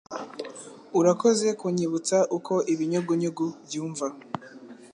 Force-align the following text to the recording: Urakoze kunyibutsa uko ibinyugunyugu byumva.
Urakoze 0.99 1.47
kunyibutsa 1.59 2.17
uko 2.37 2.53
ibinyugunyugu 2.73 3.45
byumva. 3.65 4.07